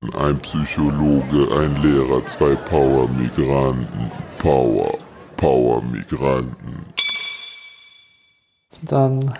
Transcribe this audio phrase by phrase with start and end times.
[0.00, 4.12] Ein Psychologe, ein Lehrer, zwei Power-Migranten.
[4.38, 4.96] Power,
[5.36, 6.86] Power-Migranten.
[8.82, 9.34] Dann,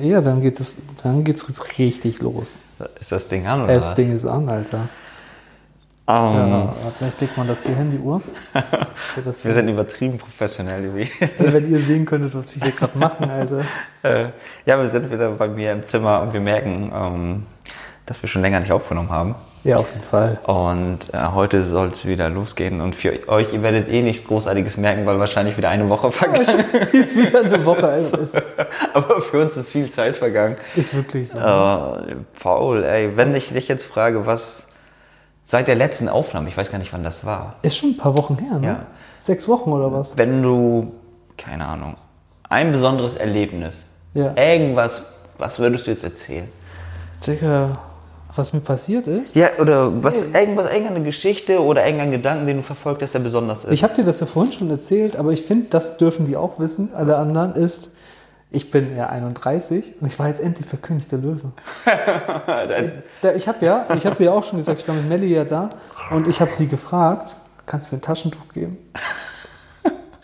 [0.00, 2.58] ja, dann geht es, dann geht's jetzt richtig los.
[2.98, 3.94] Ist das Ding an oder Das was?
[3.94, 4.88] Ding ist an, Alter.
[6.08, 8.20] Ähm, Ja, vielleicht legt man das hier hin, die Uhr.
[9.24, 11.08] Wir sind übertrieben professionell, wie.
[11.38, 13.62] Also, wenn ihr sehen könntet, was wir hier gerade machen, Alter.
[14.02, 14.26] Äh,
[14.66, 17.46] ja, wir sind wieder bei mir im Zimmer und wir merken, ähm,
[18.04, 19.34] dass wir schon länger nicht aufgenommen haben.
[19.64, 20.38] Ja, auf jeden Fall.
[20.44, 22.80] Und äh, heute soll es wieder losgehen.
[22.82, 26.46] Und für euch, ihr werdet eh nichts Großartiges merken, weil wahrscheinlich wieder eine Woche vergangen
[26.92, 28.18] Ist wieder eine Woche, Alter.
[28.18, 28.36] Ist,
[28.94, 30.56] Aber für uns ist viel Zeit vergangen.
[30.76, 31.38] ist wirklich so.
[31.38, 34.68] Äh, Paul, ey, wenn ich dich jetzt frage, was
[35.46, 38.16] seit der letzten Aufnahme, ich weiß gar nicht, wann das war, Ist schon ein paar
[38.16, 38.66] Wochen her, ne?
[38.66, 38.86] Ja.
[39.20, 40.16] Sechs Wochen oder was?
[40.18, 40.92] wenn du,
[41.38, 41.96] keine Ahnung,
[42.50, 44.34] ein besonderes Erlebnis, Ja.
[44.36, 46.48] irgendwas, was würdest du jetzt erzählen?
[47.26, 47.72] Digga,
[48.36, 49.34] was mir passiert ist.
[49.36, 53.64] Ja, oder was, irgendwas, irgendeine Geschichte oder irgendein Gedanken, den du verfolgt hast, der besonders
[53.64, 53.70] ist.
[53.72, 56.58] Ich habe dir das ja vorhin schon erzählt, aber ich finde, das dürfen die auch
[56.58, 57.98] wissen, alle anderen, ist,
[58.50, 61.50] ich bin ja 31 und ich war jetzt endlich bei König der Löwe.
[63.22, 65.34] Da- Ich habe ja, ich habe dir ja auch schon gesagt, ich war mit Melly
[65.34, 65.70] ja da
[66.10, 67.34] und ich habe sie gefragt,
[67.66, 68.78] kannst du mir ein Taschentuch geben?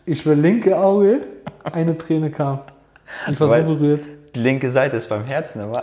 [0.07, 1.21] Ich schwör, linke Auge,
[1.65, 2.61] eine Träne kam.
[3.31, 4.05] Ich war Weil- so berührt.
[4.35, 5.83] Die linke Seite ist beim Herzen, aber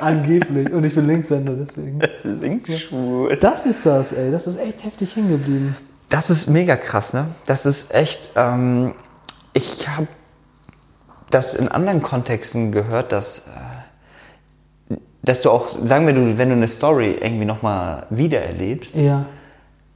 [0.00, 0.72] Angeblich.
[0.72, 2.00] Und ich bin Linkshänder, deswegen.
[2.22, 3.36] linksschwul.
[3.36, 4.30] Das ist das, ey.
[4.30, 5.76] Das ist echt heftig hängen geblieben.
[6.08, 7.26] Das ist mega krass, ne?
[7.46, 8.30] Das ist echt.
[8.36, 8.94] Ähm,
[9.54, 10.06] ich habe
[11.30, 13.48] das in anderen Kontexten gehört, dass,
[14.90, 19.26] äh, dass du auch, sagen wir, du, wenn du eine Story irgendwie nochmal wiedererlebst, Ja.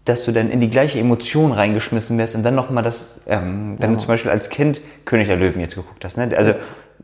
[0.05, 3.93] dass du dann in die gleiche Emotion reingeschmissen wirst und dann nochmal das, ähm, wenn
[3.93, 6.31] du zum Beispiel als Kind König der Löwen jetzt geguckt hast, ne?
[6.37, 6.55] Also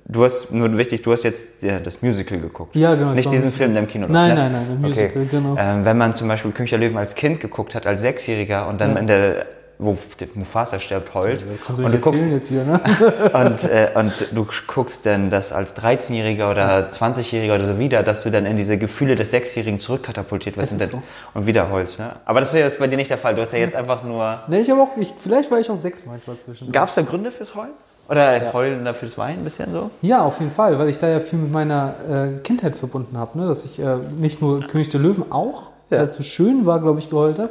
[0.09, 2.75] du hast, nur wichtig, du hast jetzt ja, das Musical geguckt.
[2.75, 4.51] Ja, genau, ich Nicht diesen Film, der im Kino Nein, läuft, ne?
[4.51, 5.57] nein, nein, der Musical, genau.
[5.59, 8.81] Ähm, wenn man zum Beispiel König der Löwen als Kind geguckt hat, als Sechsjähriger und
[8.81, 9.47] dann in der,
[9.79, 9.97] wo
[10.35, 11.45] Mufasa stirbt, heult.
[11.69, 12.81] Du und du guckst, hier, ne?
[13.33, 18.23] und, äh, und du guckst dann das als 13-Jähriger oder 20-Jähriger oder so wieder, dass
[18.23, 21.03] du dann in diese Gefühle des Sechsjährigen zurückkatapultiert wirst und, so.
[21.35, 21.99] und wieder heulst.
[22.01, 22.11] Ne?
[22.25, 23.35] Aber das ist ja jetzt bei dir nicht der Fall.
[23.35, 24.41] Du hast ja jetzt einfach nur.
[24.49, 26.73] Ne, ich habe auch, ich, vielleicht war ich auch sechs manchmal zwischen.
[26.73, 27.75] Gab es da Gründe fürs Heulen?
[28.09, 29.91] Oder Heulen da fürs Weinen ein bisschen so?
[30.01, 33.39] Ja, auf jeden Fall, weil ich da ja viel mit meiner äh, Kindheit verbunden habe.
[33.39, 33.47] Ne?
[33.47, 35.99] Dass ich äh, nicht nur König der Löwen auch, Ja.
[35.99, 37.51] weil es so schön war, glaube ich, geheult habe,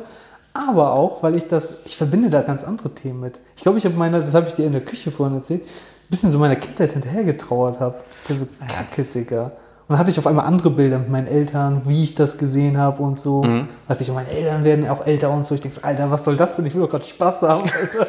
[0.53, 3.39] aber auch, weil ich das, ich verbinde da ganz andere Themen mit.
[3.55, 6.09] Ich glaube, ich habe meiner, das habe ich dir in der Küche vorhin erzählt, ein
[6.09, 7.95] bisschen so meiner Kindheit hinterhergetrauert habe.
[8.27, 9.51] So Kacke, Digga.
[9.89, 12.77] Und dann hatte ich auf einmal andere Bilder mit meinen Eltern, wie ich das gesehen
[12.77, 13.43] habe und so.
[13.43, 13.69] Mhm.
[13.87, 15.55] Da dachte ich, meine Eltern werden auch älter und so.
[15.55, 16.65] Ich denke so, Alter, was soll das denn?
[16.65, 18.07] Ich will doch gerade Spaß haben, Alter.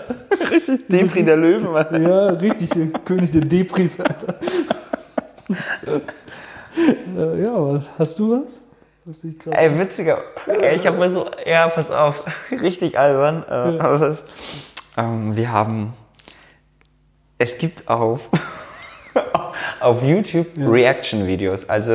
[0.89, 2.03] Depri der Löwen, Mann.
[2.03, 2.71] Ja, richtig,
[3.05, 4.35] König der Depris, Alter.
[7.17, 8.61] Äh, ja, aber hast du was?
[9.05, 10.19] Was grad- Ey, witziger.
[10.75, 12.23] Ich habe mir so, ja, pass auf,
[12.63, 13.43] richtig albern.
[13.51, 14.23] Äh, ist,
[14.97, 15.93] ähm, wir haben,
[17.39, 18.29] es gibt auf,
[19.81, 21.69] auf YouTube Reaction-Videos.
[21.69, 21.93] Also,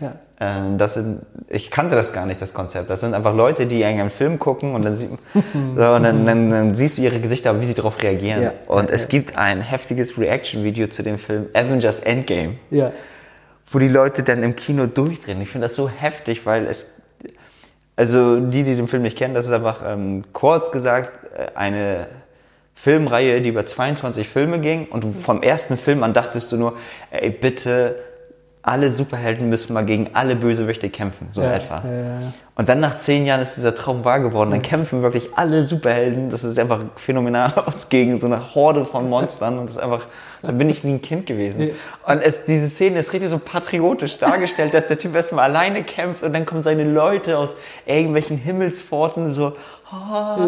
[0.00, 0.12] Ja.
[0.40, 2.90] ähm, das sind, ich kannte das gar nicht, das Konzept.
[2.90, 5.38] Das sind einfach Leute, die einen Film gucken und dann, sieht, so,
[5.92, 8.42] und dann, dann, dann siehst du ihre Gesichter, wie sie darauf reagieren.
[8.42, 8.52] Ja.
[8.66, 9.08] Und Ja, es ja.
[9.10, 12.90] gibt ein heftiges Reaction-Video zu dem Film Avengers Endgame Ja.
[13.70, 15.40] wo die Leute dann im Kino durchdrehen.
[15.40, 16.86] Ich finde das so heftig, weil es,
[17.96, 22.08] also die, die den Film nicht kennen, das ist einfach ähm, kurz gesagt äh, eine
[22.74, 26.74] Filmreihe, die über 22 Filme ging und du vom ersten Film an dachtest du nur,
[27.10, 27.96] ey bitte,
[28.66, 31.82] alle Superhelden müssen mal gegen alle Bösewichte kämpfen, so Ja, etwa.
[31.84, 32.32] ja, ja.
[32.56, 34.52] Und dann nach zehn Jahren ist dieser Traum wahr geworden.
[34.52, 36.30] Dann kämpfen wirklich alle Superhelden.
[36.30, 39.58] Das ist einfach phänomenal aus gegen so eine Horde von Monstern.
[39.58, 40.06] Und das ist einfach,
[40.44, 41.70] da bin ich wie ein Kind gewesen.
[42.06, 46.22] Und es, diese Szene ist richtig so patriotisch dargestellt, dass der Typ erstmal alleine kämpft
[46.22, 47.56] und dann kommen seine Leute aus
[47.86, 49.54] irgendwelchen Himmelspforten so.
[49.90, 50.46] ah.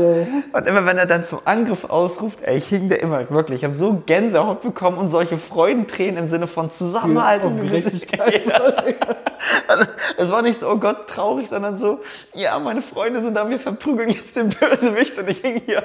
[0.53, 3.61] Und immer wenn er dann zum Angriff ausruft, ey, ich hing da immer wirklich.
[3.61, 8.43] Ich habe so Gänsehaut bekommen und solche Freudentränen im Sinne von Zusammenhalt und Gerechtigkeit.
[10.17, 12.01] es war nicht so, oh Gott, traurig, sondern so,
[12.35, 15.83] ja, meine Freunde sind da, wir verprügeln jetzt den Bösewicht und ich hing hier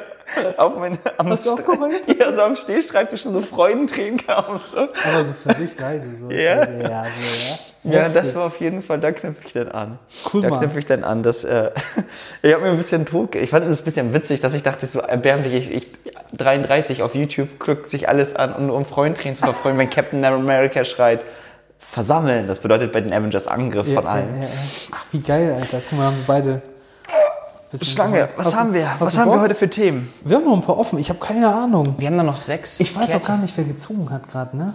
[0.58, 2.04] auf mein, am, Hast du auch geheult?
[2.20, 4.78] ja, so am Stehschreibtisch und so Freudentränen kamen und so.
[4.80, 6.08] Aber so für sich leise.
[6.20, 6.30] So.
[6.30, 6.66] Ja.
[6.66, 7.60] So, ja, so, ja.
[7.84, 9.98] Ja, das war auf jeden Fall, da knüpfe ich dann an.
[10.32, 11.72] Cool, da knüpfe ich dann an, dass, äh,
[12.44, 14.86] ich habe mir ein bisschen tot, ich fand es ein bisschen witzig, dass ich dachte,
[14.86, 15.88] so erbärmlich, ich, ich
[16.38, 20.84] 33 auf YouTube guckt sich alles an, um, um Freudentränen zu verfreuen, wenn Captain America
[20.84, 21.22] schreit,
[21.82, 24.36] versammeln, das bedeutet bei den Avengers Angriff Ja, von allen.
[24.38, 24.50] ja, ja.
[24.92, 25.82] Ach, wie geil, Alter.
[25.90, 26.62] Guck mal, haben wir beide.
[27.82, 28.90] Schlange, was Hast haben wir?
[29.00, 30.12] Was haben wir heute für Themen?
[30.26, 31.00] Wir haben noch ein paar offen.
[31.00, 31.96] Ich habe keine Ahnung.
[31.98, 32.82] Wir haben da noch sechs.
[32.82, 33.28] Ich weiß auch Kärtchen.
[33.28, 34.74] gar nicht, wer gezogen hat gerade, ne?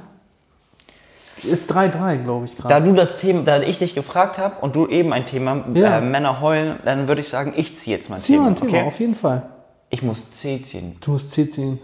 [1.43, 2.87] Ist 3-3, glaube ich, Da gerade.
[2.87, 5.99] du das Thema, da ich dich gefragt habe und du eben ein Thema, Ja.
[5.99, 8.43] äh, Männer heulen, dann würde ich sagen, ich ziehe jetzt mal ein Zieh Thema.
[8.45, 8.83] mal ein Thema, okay?
[8.87, 9.43] auf jeden Fall.
[9.91, 10.97] Ich muss C ziehen.
[11.03, 11.79] Du musst C ziehen.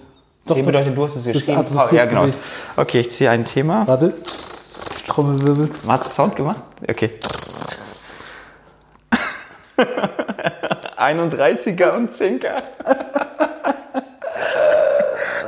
[0.47, 1.65] C bedeutet, du hast es geschrieben.
[1.93, 2.27] Ja, genau.
[2.77, 3.87] Okay, ich ziehe ein Thema.
[3.87, 4.15] Warte.
[5.07, 5.69] Trommelwirbel.
[5.87, 6.61] Hast du Sound gemacht?
[6.89, 7.11] Okay.
[10.97, 12.63] 31er und Zinker.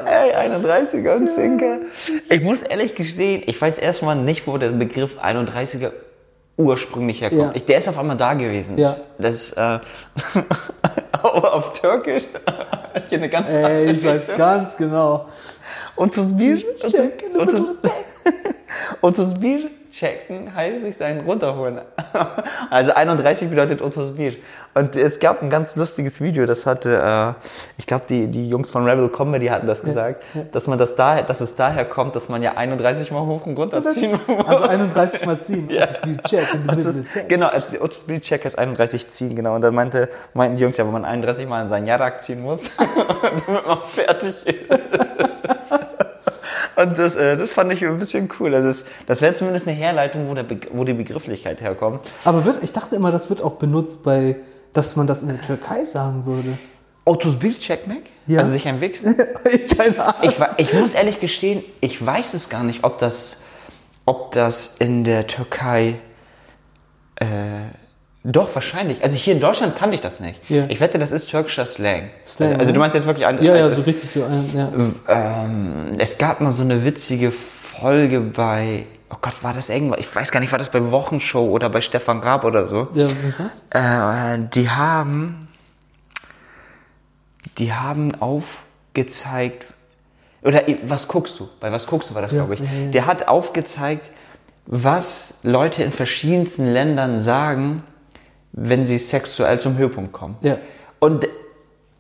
[0.07, 1.79] Ey, 31er und Zinker.
[2.29, 5.93] Ich muss ehrlich gestehen, ich weiß erstmal nicht, wo der Begriff 31er
[6.57, 7.43] ursprünglich herkommt.
[7.43, 7.53] Ja.
[7.55, 8.79] Ich, der ist auf einmal da gewesen.
[8.79, 8.97] Ja.
[9.19, 9.79] Das ist äh,
[11.23, 12.25] auf Türkisch.
[12.97, 15.27] Ich kenne ganz Ey, ich weiß ganz genau.
[15.97, 17.93] Und das Bier, und das, und das,
[19.19, 21.81] das Bier checken heißt sich seinen runterholen.
[22.71, 24.35] Also 31 bedeutet das Bier.
[24.75, 27.49] Und es gab ein ganz lustiges Video, das hatte, äh,
[27.79, 31.23] ich glaube, die, die Jungs von Rebel Comedy hatten das gesagt, dass man das daher,
[31.23, 34.47] dass es daher kommt, dass man ja 31 mal hoch und runter ziehen muss.
[34.47, 35.69] Also 31 mal ziehen.
[35.75, 35.89] Ja.
[36.05, 37.05] Die Check in the Und das, middle.
[37.13, 37.29] Check.
[37.29, 37.51] genau,
[38.45, 39.55] ist 31 ziehen, genau.
[39.55, 42.43] Und dann meinte, meinten die Jungs, ja, wenn man 31 Mal in seinen Jarak ziehen
[42.43, 42.71] muss,
[43.47, 45.79] damit man fertig ist.
[46.85, 48.55] Und das, äh, das fand ich ein bisschen cool.
[48.55, 52.01] Also das, das wäre zumindest eine Herleitung, wo, der Be wo die Begrifflichkeit herkommt.
[52.25, 54.37] Aber wird, ich dachte immer, das wird auch benutzt bei,
[54.73, 56.59] dass man das in der Türkei sagen würde.
[57.05, 57.99] Autos Bildcheck, Mac?
[58.27, 58.39] Ja.
[58.39, 59.17] Also sich ein Wichsen?
[59.77, 60.33] Keine Ahnung.
[60.57, 63.43] Ich, ich muss ehrlich gestehen, ich weiß es gar nicht, ob das,
[64.07, 65.97] ob das in der Türkei.
[67.17, 67.27] Äh,
[68.27, 69.03] doch, wahrscheinlich.
[69.03, 70.41] Also hier in Deutschland kannte ich das nicht.
[70.49, 70.65] Ja.
[70.69, 72.09] Ich wette, das ist türkischer Slang.
[72.27, 73.43] Slang, also, also du meinst jetzt wirklich ein.
[73.43, 74.25] Ja, ja, so richtig so.
[74.25, 74.73] Ein, ja.
[75.09, 78.87] ähm, es gab mal so eine witzige Folge bei.
[79.11, 80.01] Oh Gott, war das irgendwas?
[80.01, 82.89] Ich weiß gar nicht, war das bei Wochenshow oder bei Stefan Raab oder so?
[82.95, 83.07] ja,
[83.39, 83.67] was?
[83.71, 85.47] Äh, die haben,
[87.59, 89.67] die haben aufgezeigt,
[90.43, 91.49] oder was guckst du?
[91.61, 92.61] Bei was guckst du war das, Ja, glaube ich.
[92.61, 92.91] ja, ja.
[92.91, 94.11] Der hat aufgezeigt,
[94.67, 97.83] was Leute in verschiedensten Ländern sagen,
[98.57, 100.37] wenn sie sexuell zum Höhepunkt kommen.
[100.41, 100.59] Ja.
[101.01, 101.27] Und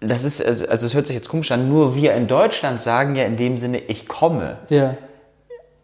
[0.00, 3.16] das ist, also also es hört sich jetzt komisch an, nur wir in Deutschland sagen
[3.16, 4.58] ja in dem Sinne, ich komme.
[4.68, 4.96] Ja.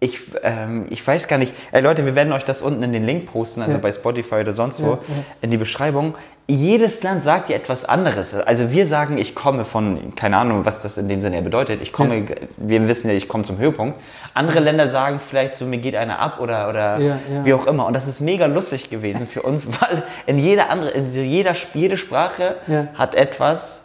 [0.02, 1.52] Ich, ähm, ich weiß gar nicht.
[1.72, 3.78] Ey Leute, wir werden euch das unten in den Link posten, also Ja.
[3.78, 5.14] bei Spotify oder sonst wo, Ja, ja.
[5.42, 6.14] in die Beschreibung.
[6.46, 8.34] Jedes Land sagt ja etwas anderes.
[8.34, 11.80] Also wir sagen, ich komme von, keine Ahnung, was das in dem Sinne bedeutet.
[11.82, 12.24] Ich komme,
[12.56, 14.00] wir wissen ja, ich komme zum Höhepunkt.
[14.34, 16.98] Andere Länder sagen vielleicht so, mir geht einer ab oder, oder
[17.44, 17.86] wie auch immer.
[17.86, 21.96] Und das ist mega lustig gewesen für uns, weil in jeder andere, in jeder, jede
[21.98, 22.56] Sprache
[22.94, 23.84] hat etwas,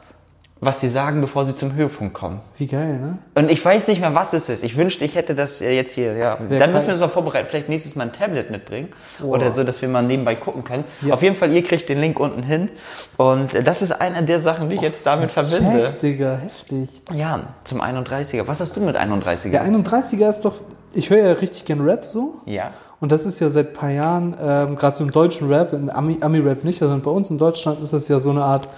[0.66, 2.42] was sie sagen, bevor sie zum Höhepunkt kommen.
[2.58, 3.18] Wie geil, ne?
[3.36, 4.64] Und ich weiß nicht mehr, was es ist.
[4.64, 6.14] Ich wünschte, ich hätte das äh, jetzt hier.
[6.18, 6.38] Ja.
[6.48, 7.48] Wer Dann müssen wir uns auch vorbereiten.
[7.50, 8.90] Vielleicht nächstes Mal ein Tablet mitbringen.
[9.24, 10.84] Oder so, dass wir mal nebenbei gucken können.
[11.02, 11.14] Ja.
[11.14, 12.70] Auf jeden Fall, ihr kriegt den Link unten hin.
[13.18, 15.94] Und äh, das ist einer der Sachen, die ich jetzt damit verbinde.
[16.02, 16.90] Digga, heftig.
[17.14, 18.48] Ja, zum 31er.
[18.48, 19.52] Was hast du mit 31er?
[19.52, 20.56] Der 31er ist doch,
[20.94, 22.36] ich höre ja richtig gern Rap so.
[22.46, 22.72] ja.
[23.02, 25.90] Und das ist ja seit ein paar Jahren, ähm, gerade so im deutschen Rap, im
[25.90, 28.70] Ami- Ami-Rap nicht, sondern bei uns in Deutschland ist das ja so eine Art,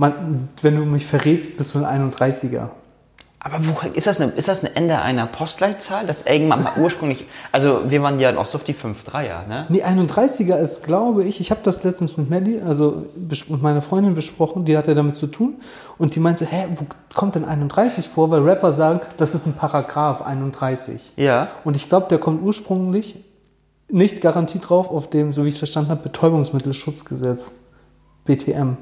[0.00, 2.70] man, wenn du mich verrätst, bist du ein 31er.
[3.38, 6.06] Aber wo, ist, das eine, ist das ein Ende einer Postleitzahl?
[6.06, 7.26] Das irgendwann mal ursprünglich.
[7.52, 9.66] Also, wir waren ja auch so auf die 5-3er, ne?
[9.68, 13.04] Nee, 31er ist, glaube ich, ich habe das letztens mit Melly, also
[13.48, 15.56] mit meiner Freundin besprochen, die hatte damit zu tun.
[15.98, 18.30] Und die meinte so, hä, wo kommt denn 31 vor?
[18.30, 21.12] Weil Rapper sagen, das ist ein Paragraph 31.
[21.16, 21.48] Ja.
[21.64, 23.22] Und ich glaube, der kommt ursprünglich
[23.90, 27.52] nicht garantiert drauf auf dem, so wie ich es verstanden habe, Betäubungsmittelschutzgesetz.
[28.24, 28.76] BTM.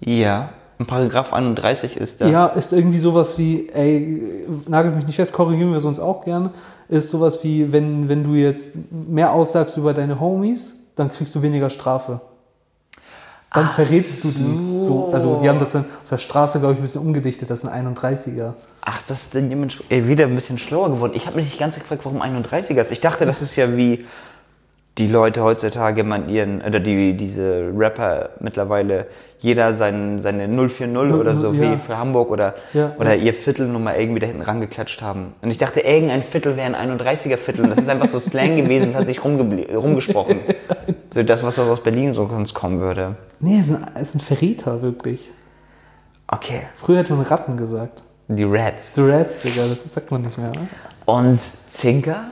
[0.00, 0.50] Ja.
[0.82, 2.26] Ein Paragraph 31 ist da.
[2.26, 6.50] Ja, ist irgendwie sowas wie, ey, nagelt mich nicht fest, korrigieren wir sonst auch gerne,
[6.88, 11.42] ist sowas wie, wenn, wenn du jetzt mehr aussagst über deine Homies, dann kriegst du
[11.42, 12.20] weniger Strafe.
[13.54, 14.80] Dann verrätst du die.
[14.84, 17.60] So, also die haben das dann auf der Straße, glaube ich, ein bisschen umgedichtet, das
[17.60, 18.54] sind 31er.
[18.80, 21.12] Ach, das ist dann jemand wieder ein bisschen schlauer geworden.
[21.14, 22.90] Ich habe mich nicht ganz gefragt, warum 31er ist.
[22.90, 24.04] Ich dachte, das ist ja wie
[24.98, 29.06] die Leute heutzutage man ihren, oder die, diese Rapper mittlerweile,
[29.38, 31.72] jeder sein, seine 040 oder so, ja.
[31.72, 33.22] wie für Hamburg oder, Ja, oder ja.
[33.24, 35.34] ihr Viertelnummer irgendwie da hinten rangeklatscht haben.
[35.40, 37.64] Und ich dachte, irgendein Viertel wäre ein 31er Viertel.
[37.64, 40.40] Und das ist einfach so Slang gewesen, es hat sich rumgesprochen.
[41.14, 43.16] So das, was aus Berlin so sonst kommen würde.
[43.38, 45.30] Nee, es ist ein, es ist ein Verräter, wirklich.
[46.26, 48.02] Okay, Früher hätte man Ratten gesagt.
[48.28, 48.94] die Rats.
[48.94, 50.48] The Rats, Digga, das sagt man nicht mehr.
[50.52, 50.68] Ne?
[51.04, 52.30] Und Zinker?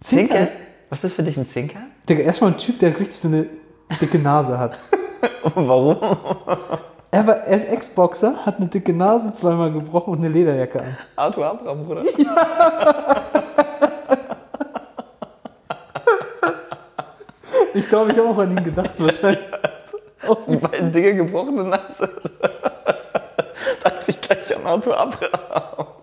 [0.00, 0.54] Zinker ist,
[0.94, 1.80] Was ist für dich ein Zinker?
[2.08, 3.46] Digga, erstmal ein Typ, der richtig so eine
[4.00, 4.78] dicke Nase hat.
[5.56, 5.98] Warum?
[7.10, 10.96] Er, war, er ist Ex-Boxer, hat eine dicke Nase, zweimal gebrochen und eine Lederjacke an.
[11.16, 12.04] Arthur Abraham, Bruder.
[17.76, 19.42] Ich glaube, ich habe auch an ihn gedacht, wahrscheinlich.
[20.46, 22.08] Die beiden Dinge gebrochene Nase.
[23.82, 25.93] dachte ich gleich an Arthur Abraham.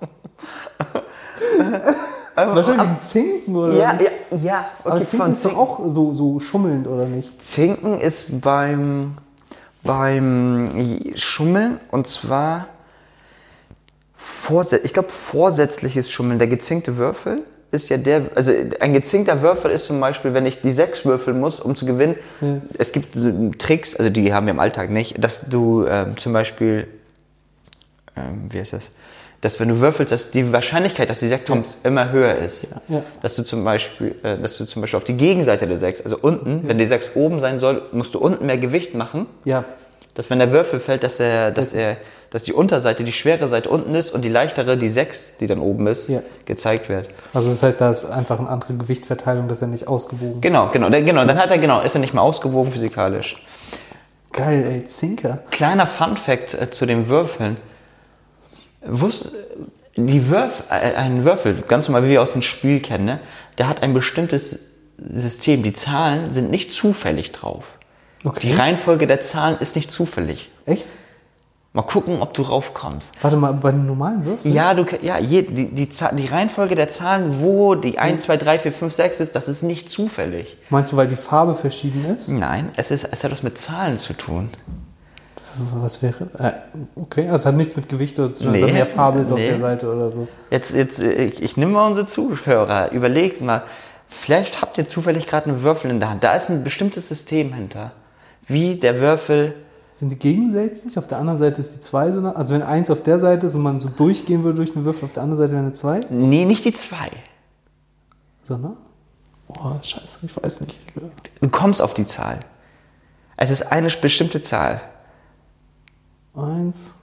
[2.47, 4.65] Wahrscheinlich ein Zinken oder Ja, ja, ja.
[4.83, 5.57] Aber Okay, Zinken von ist Zinken.
[5.57, 7.41] auch so, so schummelnd, oder nicht?
[7.41, 9.13] Zinken ist beim,
[9.83, 10.69] beim
[11.15, 12.67] Schummeln und zwar
[14.15, 16.39] vorsätzlich, ich glaube vorsätzliches Schummeln.
[16.39, 17.39] Der gezinkte Würfel
[17.71, 21.39] ist ja der, also ein gezinkter Würfel ist zum Beispiel, wenn ich die sechs würfeln
[21.39, 22.15] muss, um zu gewinnen.
[22.77, 23.15] Es gibt
[23.59, 26.87] Tricks, also die haben wir im Alltag nicht, dass du ähm, zum Beispiel,
[28.17, 28.91] ähm, wie heißt das?
[29.41, 32.67] Dass wenn du würfelst, dass die Wahrscheinlichkeit, dass die Sechs kommst, immer höher ist.
[32.89, 33.01] Ja.
[33.23, 36.17] Dass du zum Beispiel, äh, dass du zum Beispiel auf die Gegenseite der Sechs, also
[36.21, 39.63] unten, wenn die Sechs oben sein soll, musst du unten mehr Gewicht machen, Ja.
[40.13, 41.97] dass wenn der Würfel fällt, dass er, dass er,
[42.29, 45.59] dass die Unterseite, die schwere Seite unten ist und die leichtere, die Sechs, die dann
[45.59, 46.21] oben ist, Ja.
[46.45, 47.07] gezeigt wird.
[47.33, 50.39] Also das heißt, da ist einfach eine andere Gewichtverteilung, das ist ja nicht ausgewogen.
[50.39, 51.25] Genau, genau, dann- genau.
[51.25, 53.43] Dann hat er genau, ist er nicht mehr ausgewogen physikalisch.
[54.33, 55.39] Geil, ey, Zinker.
[55.49, 57.57] Kleiner Fun Fact äh, zu den Würfeln.
[58.83, 59.31] Wusst,
[59.95, 63.19] die Würf, äh, ein Würfel, ganz normal, wie wir aus dem Spiel kennen, ne?
[63.57, 65.63] der hat ein bestimmtes System.
[65.63, 67.77] Die Zahlen sind nicht zufällig drauf.
[68.23, 68.39] Okay.
[68.41, 70.51] Die Reihenfolge der Zahlen ist nicht zufällig.
[70.65, 70.87] Echt?
[71.73, 73.13] Mal gucken, ob du raufkommst.
[73.21, 74.53] Warte mal, bei den normalen Würfeln?
[74.53, 78.59] Ja, du, ja je, die, die, die Reihenfolge der Zahlen, wo die 1, 2, 3,
[78.59, 80.57] 4, 5, 6 ist, das ist nicht zufällig.
[80.69, 82.27] Meinst du, weil die Farbe verschieden ist?
[82.27, 84.49] Nein, es, ist, es hat was mit Zahlen zu tun.
[85.75, 86.27] Was wäre?
[86.37, 86.51] Äh,
[86.95, 89.37] okay, also es hat nichts mit Gewicht oder zu tun, Nee, mehr Farbe ist auf
[89.37, 89.49] nee.
[89.49, 90.27] der Seite oder so.
[90.49, 93.63] Jetzt, jetzt, äh, ich, ich nehme mal unsere Zuhörer, überlegt mal,
[94.07, 96.23] vielleicht habt ihr zufällig gerade einen Würfel in der Hand.
[96.23, 97.91] Da ist ein bestimmtes System hinter.
[98.47, 99.55] Wie der Würfel,
[99.93, 100.97] Sind die gegensätzlich?
[100.97, 102.33] Auf der anderen Seite ist die 2 so nah.
[102.33, 105.05] Also wenn eins auf der Seite ist und man so durchgehen würde durch einen Würfel,
[105.05, 106.07] auf der anderen Seite wäre eine 2?
[106.09, 107.09] nee, nicht die zwei.
[108.43, 108.73] So, ne?
[109.47, 110.77] Boah, scheiße, ich weiß nicht.
[111.41, 112.39] Du kommst auf die Zahl.
[113.37, 114.81] Es ist eine bestimmte Zahl.
[116.35, 116.95] Eins.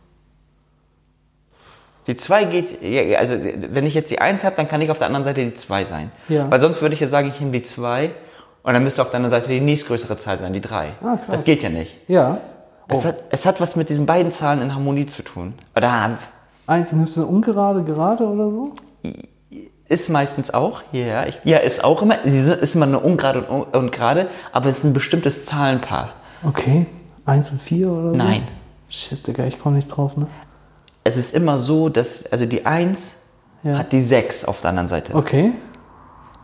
[2.07, 5.09] Die 2 geht, also wenn ich jetzt die 1 habe, dann kann ich auf der
[5.09, 6.11] anderen Seite die 2 sein.
[6.29, 6.51] Ja.
[6.51, 8.11] Weil sonst würde ich ja sagen, ich nehme die 2
[8.63, 10.93] und dann müsste auf der anderen Seite die nächstgrößere Zahl sein, die 3.
[11.03, 11.27] Ah, krass.
[11.29, 11.99] Das geht ja nicht.
[12.09, 12.41] Ja.
[12.89, 15.53] Es, hat, es hat was mit diesen beiden Zahlen in Harmonie zu tun.
[15.77, 16.19] Oder
[16.67, 18.73] Eins, dann nimmst du eine ungerade, gerade oder so?
[19.89, 23.41] ist meistens auch, ja, ich, ja, ist auch immer, sie sind- ist immer eine ungerade
[23.43, 26.13] und, un- und gerade, aber es ist ein bestimmtes Zahlenpaar.
[26.45, 26.85] Okay.
[27.25, 28.17] Eins und vier oder so?
[28.17, 28.43] Nein.
[28.89, 30.27] Shit, Digga, ich komme nicht drauf, ne?
[31.05, 33.27] Es ist immer so, dass, also die 1
[33.63, 33.79] Ja.
[33.79, 35.15] hat die 6 auf der anderen Seite.
[35.15, 35.53] Okay.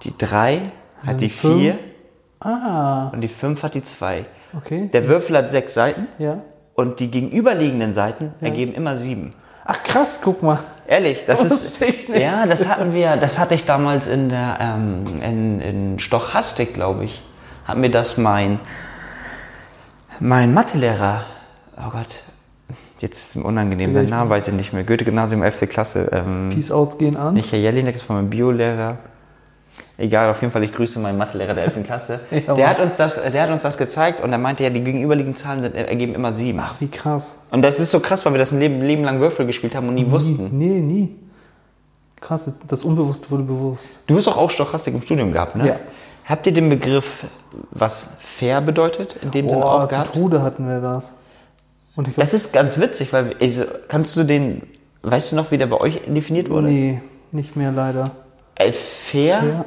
[0.02, 0.72] Die 3
[1.06, 1.60] hat die fünf.
[1.60, 1.78] 4
[2.40, 4.26] Ah, und die 5 hat die 2.
[4.56, 4.90] okay.
[4.92, 6.42] Der Würfel hat sechs Seiten ja.
[6.74, 9.32] und die gegenüberliegenden Seiten ergeben immer sieben.
[9.64, 10.58] Ach krass, guck mal.
[10.86, 11.80] Ehrlich, das ist.
[11.80, 12.08] Wusste nicht.
[12.20, 17.04] Ja, das hatten wir, das hatte ich damals in der ähm, in, in Stochastik, glaube
[17.06, 17.22] ich.
[17.64, 18.60] Hat mir das mein
[20.20, 21.24] mein Mathelehrer,
[21.78, 22.20] oh Gott,
[23.04, 24.82] jetzt ist es mir unangenehm, seinen Namen weiß ich nicht mehr.
[24.82, 25.68] Goethe-Gymnasium 11.
[25.68, 26.08] Klasse.
[26.10, 27.34] Ähm, Peace Outs gehen an.
[27.34, 28.96] Michael Jelinek ist von meinem Biolehrer.
[29.98, 31.82] Egal, auf jeden Fall, ich grüße meinen Mathelehrer der 11.
[31.84, 32.20] Klasse.
[32.30, 34.80] Ja, der, hat uns das, der hat uns das gezeigt und er meinte ja, die
[34.80, 36.58] gegenüberliegenden Zahlen sind, ergeben immer sieben.
[36.60, 37.40] Ach, wie krass.
[37.50, 39.88] Und das ist so krass, weil wir das ein Leben, Leben lang Würfel gespielt haben
[39.88, 40.56] und nie wussten.
[40.56, 41.16] Nie, nee, nie.
[42.20, 44.00] Krass, das Unbewusste wurde bewusst.
[44.06, 45.68] Du hast doch auch Stochastik im Studium gehabt, ne?
[45.68, 45.76] Ja.
[46.24, 47.24] Habt ihr den Begriff,
[47.70, 50.14] was fair bedeutet, in dem Sinne auch Boah, zu gehabt?
[50.14, 51.18] Tode hatten wir das.
[51.94, 54.62] Glaube, Das ist ganz witzig, weil, also, kannst du den,
[55.02, 56.68] weißt du noch, wie der bei euch definiert wurde?
[56.68, 57.00] nee,
[57.32, 58.10] nicht mehr leider.
[58.56, 59.38] Äh, fair?
[59.40, 59.64] Fair.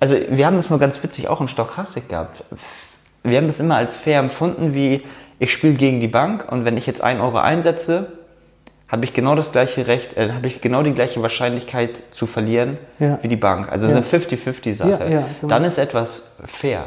[0.00, 2.42] Also wir haben das mal ganz witzig auch in Stochastik gehabt.
[3.22, 5.02] Wir haben das immer als fair empfunden, wie
[5.38, 8.12] ich spiele gegen die Bank und wenn ich jetzt 1 Euro einsetze,
[8.88, 12.76] habe ich genau das gleiche Recht, äh, habe ich genau die gleiche Wahrscheinlichkeit zu verlieren
[12.98, 13.18] Ja.
[13.22, 13.70] wie die Bank.
[13.72, 13.92] Also Ja.
[13.92, 14.90] eine 50-50 Sache.
[14.90, 15.48] Ja, ja, genau.
[15.48, 16.84] Dann ist etwas fair.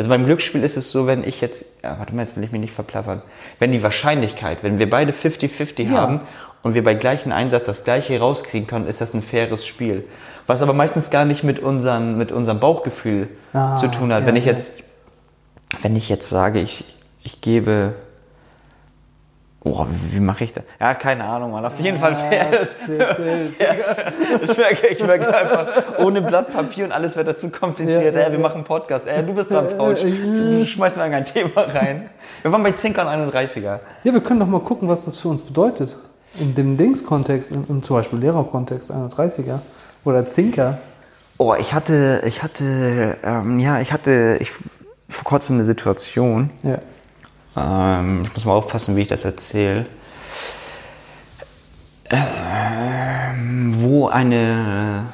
[0.00, 2.52] Also beim Glücksspiel ist es so, wenn ich jetzt, ja, warte mal, jetzt will ich
[2.52, 3.20] mich nicht verplappern.
[3.58, 6.00] Wenn die Wahrscheinlichkeit, wenn wir beide 50-50 Ja.
[6.00, 6.20] haben
[6.62, 10.04] und wir bei gleichem Einsatz das gleiche rauskriegen können, ist das ein faires Spiel.
[10.46, 14.20] Was aber meistens gar nicht mit unserem, mit unserem Bauchgefühl Ah, zu tun hat.
[14.22, 14.84] ja, wenn ich jetzt,
[15.82, 16.82] wenn ich jetzt sage, ich,
[17.22, 17.92] ich gebe,
[19.62, 20.64] boah, wie, wie mache ich das?
[20.78, 21.64] Ja, keine Ahnung, man.
[21.64, 22.78] Auf jeden Fall fair ist.
[24.42, 28.14] Ich merke, ich merke einfach, ohne Blatt Papier und alles wird das zu kompliziert.
[28.14, 29.06] Ja, ja, Ey, wir machen einen Podcast.
[29.06, 30.00] Ey, du bist dran, Pouch.
[30.00, 32.10] Du schmeißt mir ein Thema rein.
[32.42, 33.80] Wir waren bei Zinkern 31er.
[34.04, 35.96] Ja, wir können doch mal gucken, was das für uns bedeutet.
[36.38, 39.58] In dem Dings-Kontext, im zum Beispiel Lehrerkontext, 31er.
[40.04, 40.78] Oder Zinker.
[41.38, 44.50] Oh, ich hatte, ich hatte, ähm, ja, ich hatte ich,
[45.08, 46.50] vor kurzem eine Situation.
[46.62, 46.78] Ja.
[47.56, 49.86] Ähm, ich muss mal aufpassen, wie ich das erzähle.
[52.10, 55.06] Ähm, wo eine.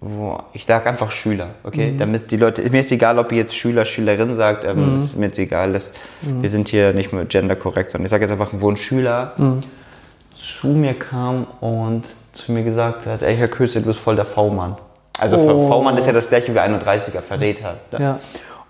[0.00, 1.94] Wo, ich sag einfach Schüler, okay?
[1.96, 2.62] Damit die Leute.
[2.70, 5.72] Mir ist egal, ob ihr jetzt Schüler, Schülerin sagt, ähm, das ist mir jetzt egal.
[5.72, 8.76] Das, Wir sind hier nicht mehr gender korrekt, sondern ich sage jetzt einfach, wo ein
[8.76, 9.34] Schüler
[10.34, 14.24] zu mir kam und zu mir gesagt hat, ey Herr Köse, du bist voll der
[14.24, 14.76] V-Mann.
[15.18, 15.68] Also oh.
[15.68, 17.76] V-Mann ist ja das gleiche wie 31er, Verräter.
[17.92, 18.00] Ne?
[18.00, 18.20] Ja.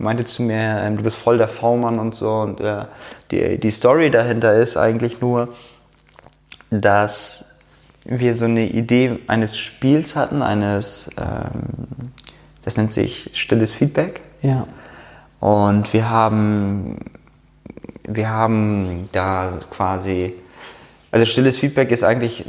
[0.01, 2.31] Meinte zu mir, ähm, du bist voll der V-Mann und so.
[2.41, 2.87] Und äh,
[3.31, 5.49] die, die Story dahinter ist eigentlich nur,
[6.71, 7.45] dass
[8.05, 12.11] wir so eine Idee eines Spiels hatten, eines, ähm,
[12.65, 14.23] das nennt sich stilles Feedback.
[14.43, 14.67] Ja.
[15.39, 16.97] Und wir haben,
[18.05, 20.35] wir haben da quasi
[21.13, 22.45] also stilles Feedback ist eigentlich,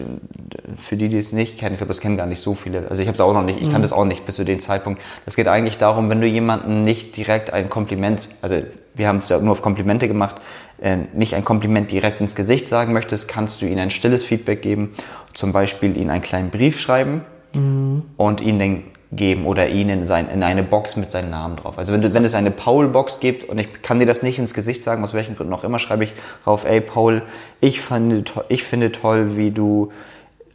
[0.78, 2.88] für die, die es nicht kennen, ich glaube, das kennen gar nicht so viele.
[2.90, 3.72] Also ich habe es auch noch nicht, ich mhm.
[3.72, 5.02] kann das auch nicht bis zu dem Zeitpunkt.
[5.26, 8.62] Es geht eigentlich darum, wenn du jemanden nicht direkt ein Kompliment, also
[8.94, 10.36] wir haben es ja nur auf Komplimente gemacht,
[10.80, 14.62] äh, nicht ein Kompliment direkt ins Gesicht sagen möchtest, kannst du ihnen ein stilles Feedback
[14.62, 14.94] geben.
[15.34, 17.22] Zum Beispiel ihnen einen kleinen Brief schreiben
[17.54, 18.04] mhm.
[18.18, 21.78] und ihnen den geben oder ihn in, sein, in eine Box mit seinem Namen drauf.
[21.78, 24.54] Also wenn, du, wenn es eine Paul-Box gibt und ich kann dir das nicht ins
[24.54, 26.14] Gesicht sagen, aus welchen Gründen auch immer, schreibe ich
[26.44, 27.22] drauf, ey Paul,
[27.60, 29.92] ich, fand, ich finde toll, wie du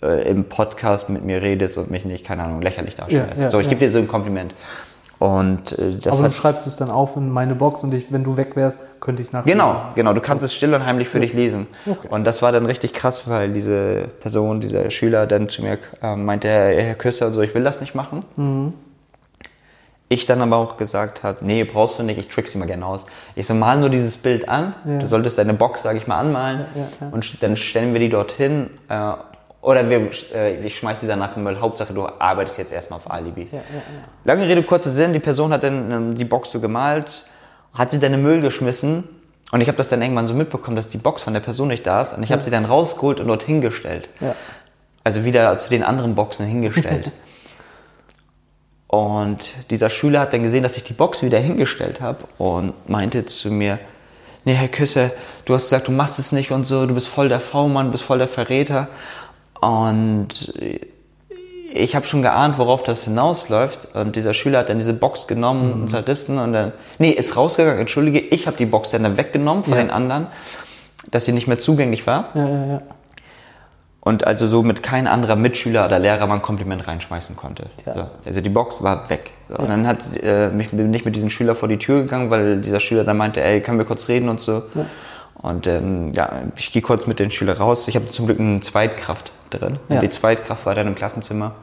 [0.03, 3.37] äh, im Podcast mit mir redest und mich nicht, keine Ahnung, lächerlich darstellst.
[3.37, 3.71] Ja, ja, so, ich ja.
[3.71, 4.55] gebe dir so ein Kompliment.
[5.19, 8.23] Und, äh, das Aber du schreibst es dann auf in meine Box und ich, wenn
[8.23, 9.59] du weg wärst, könnte ich es nachlesen.
[9.59, 10.13] Genau, genau.
[10.13, 11.67] Du kannst es still und heimlich für dich lesen.
[11.87, 12.09] Okay.
[12.11, 16.17] Und das war dann richtig krass, weil diese Person, dieser Schüler dann zu mir äh,
[16.17, 18.21] meinte, Herr, Herr Küsser, so, ich will das nicht machen.
[18.37, 18.75] Mhm.
[20.09, 22.87] Ich dann aber auch gesagt habe, nee, brauchst du nicht, ich trick sie mal gerne
[22.87, 23.07] aus.
[23.35, 24.75] Ich so, mal nur dieses Bild an.
[24.85, 24.99] Ja.
[24.99, 26.67] Du solltest deine Box, sage ich mal, anmalen.
[26.77, 29.13] Ja, ja, und dann stellen wir die dorthin äh,
[29.67, 31.59] oder wir, äh, ich schmeiß die danach im Müll.
[31.61, 33.49] Hauptsache, du arbeitest jetzt erstmal auf Alibi.
[33.51, 33.83] Ja, ja, ja.
[34.23, 35.13] Lange Rede, kurzer Sinn.
[35.13, 37.25] Die Person hat dann ähm, die Box so gemalt,
[37.75, 39.09] hat sie dann in den Müll geschmissen.
[39.51, 41.85] Und ich habe das dann irgendwann so mitbekommen, dass die Box von der Person nicht
[41.85, 42.13] da ist.
[42.13, 44.09] Und ich habe sie dann rausgeholt und dort hingestellt.
[45.03, 47.11] Also wieder zu den anderen Boxen hingestellt.
[48.87, 53.27] und dieser Schüler hat dann gesehen, dass ich die Box wieder hingestellt habe und meinte
[53.27, 53.81] zu mir,
[54.45, 55.11] nee, Herr Küsse,
[55.45, 57.93] du hast gesagt, du machst es nicht und so, du bist voll der V-Mann, du
[57.93, 58.87] bist voll der Verräter.
[59.61, 60.55] Und
[61.73, 63.95] ich habe schon geahnt, worauf das hinausläuft.
[63.95, 65.81] Und dieser Schüler hat dann diese Box genommen mhm.
[65.83, 69.75] und zerrissen und dann, nee, ist rausgegangen, entschuldige, ich habe die Box dann weggenommen von
[69.75, 69.81] ja.
[69.81, 70.27] den anderen,
[71.11, 72.31] dass sie nicht mehr zugänglich war.
[72.35, 72.83] Ja, ja, ja.
[74.01, 77.67] Und also somit kein anderer Mitschüler oder Lehrer mal ein Kompliment reinschmeißen konnte.
[77.85, 77.93] Ja.
[77.93, 79.33] So, also die Box war weg.
[79.49, 82.31] So, und dann hat äh, mich, bin ich mit diesem Schüler vor die Tür gegangen,
[82.31, 84.63] weil dieser Schüler dann meinte, ey, können wir kurz reden und so.
[84.77, 84.87] Ja.
[85.43, 87.89] Und ähm, ja, ich gehe kurz mit den Schülern raus.
[87.89, 89.75] Ich habe zum Glück eine Zweitkraft drin.
[89.89, 90.01] Ja.
[90.01, 91.55] Die Zweitkraft war dann im Klassenzimmer.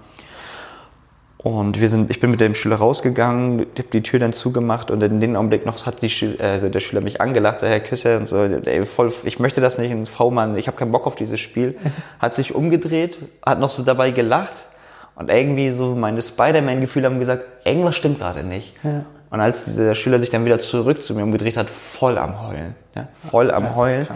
[1.43, 5.03] Und wir sind, ich bin mit dem Schüler rausgegangen, habe die Tür dann zugemacht und
[5.03, 8.27] in dem Augenblick noch hat die also der Schüler mich angelacht, so Herr Küsse und
[8.27, 11.41] so, ey, voll, ich möchte das nicht, ein V-Mann, ich habe keinen Bock auf dieses
[11.41, 11.77] Spiel.
[12.19, 14.67] Hat sich umgedreht, hat noch so dabei gelacht
[15.15, 18.73] und irgendwie so meine Spider-Man-Gefühle haben gesagt, irgendwas stimmt gerade nicht.
[18.81, 19.03] Ja.
[19.29, 22.75] Und als dieser Schüler sich dann wieder zurück zu mir umgedreht hat, voll am Heulen.
[22.95, 24.07] Ja, voll am Heulen.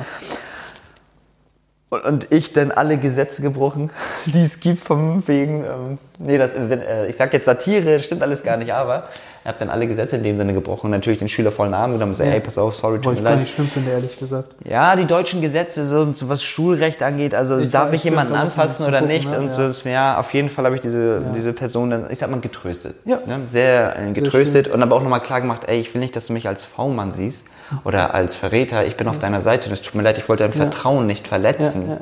[1.90, 3.92] Und, und ich dann alle Gesetze gebrochen,
[4.26, 8.44] die es gibt vom wegen, ähm, nee, das, äh, ich sag jetzt Satire, stimmt alles
[8.44, 9.06] gar nicht, aber
[9.46, 11.94] er hat dann alle Gesetze in dem Sinne gebrochen und natürlich den Schüler voll Namen
[11.94, 12.36] genommen und gesagt, ja.
[12.36, 13.40] ey, pass auf, sorry, tut mir leid.
[13.40, 14.54] nicht schlimm finde, ehrlich gesagt.
[14.66, 18.86] Ja, die deutschen Gesetze, so, so was Schulrecht angeht, also ich darf ich jemanden anfassen
[18.86, 19.32] oder gucken, nicht?
[19.32, 19.40] Ne?
[19.40, 19.72] Und ja.
[19.72, 21.32] so, ja, auf jeden Fall habe ich diese, ja.
[21.34, 22.96] diese Person dann, ich sag mal, getröstet.
[23.06, 23.20] Ja.
[23.26, 23.40] Ne?
[23.50, 26.28] Sehr äh, getröstet Sehr und aber auch nochmal klar gemacht, ey, ich will nicht, dass
[26.28, 27.48] du mich als V-Mann siehst
[27.84, 30.53] oder als Verräter, ich bin auf deiner Seite, es tut mir leid, ich wollte dein
[30.53, 31.97] Vertrauen nicht verletzen.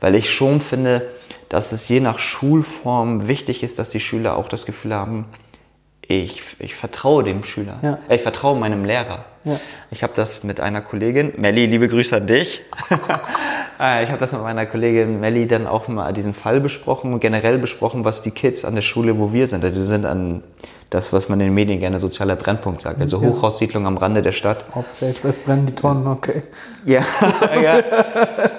[0.00, 1.02] Weil ich schon finde,
[1.48, 5.26] dass es je nach Schulform wichtig ist, dass die Schüler auch das Gefühl haben,
[6.06, 7.78] ich, ich vertraue dem Schüler.
[7.82, 7.98] Ja.
[8.08, 9.24] Ich vertraue meinem Lehrer.
[9.44, 9.58] Ja.
[9.90, 12.60] Ich habe das mit einer Kollegin, Melli, liebe Grüße an dich.
[13.80, 17.18] Äh, ich habe das mit meiner Kollegin Melli dann auch mal diesen Fall besprochen und
[17.18, 19.64] generell besprochen, was die Kids an der Schule, wo wir sind.
[19.64, 20.44] Also wir sind an
[20.94, 23.00] das, was man in den Medien gerne sozialer Brennpunkt sagt.
[23.00, 23.28] Also ja.
[23.28, 24.64] Hochhaussiedlung am Rande der Stadt.
[24.72, 26.44] Hauptsächlich, es brennen die Tonnen, okay.
[26.86, 27.04] Ja,
[27.62, 27.78] ja.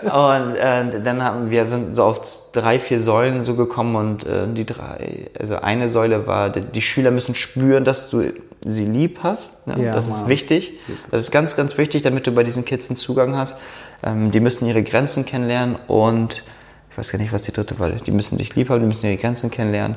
[0.03, 4.47] Und äh, dann haben wir sind so auf drei, vier Säulen so gekommen und äh,
[4.53, 8.33] die drei, also eine Säule war, die Schüler müssen spüren, dass du
[8.65, 9.65] sie lieb hast.
[9.65, 9.85] Ne?
[9.85, 10.23] Ja, das Mann.
[10.23, 10.73] ist wichtig.
[11.11, 13.59] Das ist ganz, ganz wichtig, damit du bei diesen Kids einen Zugang hast.
[14.03, 16.43] Ähm, die müssen ihre Grenzen kennenlernen und
[16.91, 17.91] ich weiß gar nicht, was die dritte war.
[17.91, 19.95] Die müssen dich lieb haben, die müssen ihre Grenzen kennenlernen